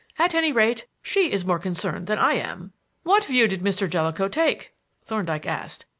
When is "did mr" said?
3.47-3.87